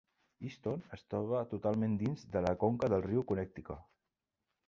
Easton 0.47 0.79
es 0.95 1.03
troba 1.13 1.41
totalment 1.51 1.93
dins 2.03 2.25
de 2.37 2.43
la 2.47 2.55
conca 2.65 2.91
del 2.95 3.05
riu 3.09 3.23
Connecticut. 3.33 3.87